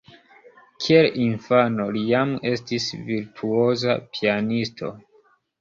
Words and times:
Kiel 0.85 1.07
infano, 1.25 1.85
li 1.97 2.01
jam 2.13 2.33
estis 2.53 2.89
virtuoza 3.11 3.99
pianisto. 4.17 4.91